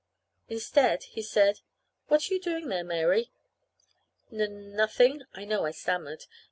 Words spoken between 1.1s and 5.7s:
said: "What are you doing there, Mary?" "N nothing." I know